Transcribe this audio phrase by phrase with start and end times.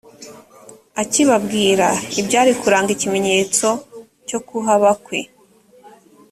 [1.01, 1.87] akibabwira
[2.19, 3.67] ibyari kuranga ikimenyetso
[4.27, 5.19] cyo kuhaba kwe